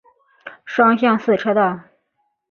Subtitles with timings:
[0.65, 1.79] 双向四车道。